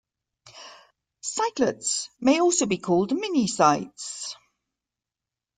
Sitelets 1.23 2.09
may 2.19 2.41
also 2.41 2.65
be 2.65 2.79
called 2.79 3.11
"minisites". 3.11 4.33